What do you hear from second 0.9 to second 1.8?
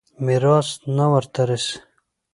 نه ورته رسېږي.